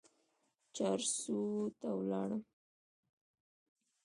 چارسو 0.75 1.39
ته 1.79 1.87
ولاړم. 1.97 2.43